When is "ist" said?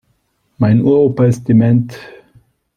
1.25-1.47